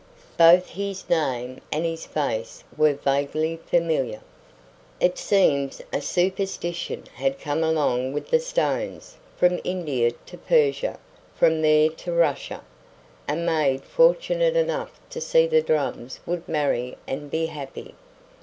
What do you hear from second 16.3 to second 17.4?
marry and